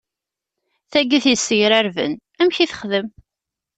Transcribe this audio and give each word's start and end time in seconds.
Tagi 0.91 1.15
i 1.19 1.23
t-yessegrarben, 1.23 2.13
amek 2.41 2.57
i 2.63 2.65
texdem? 2.71 3.07